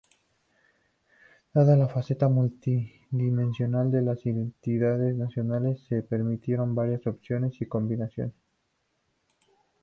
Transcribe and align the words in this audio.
Dada 1.53 1.75
la 1.77 1.87
faceta 1.87 2.27
multidimensional 2.27 3.91
de 3.91 4.01
las 4.01 4.25
identidades 4.25 5.15
nacionales, 5.15 5.83
se 5.87 6.01
permitieron 6.01 6.73
varias 6.73 7.05
opciones 7.05 7.61
y 7.61 7.67
combinaciones. 7.67 8.33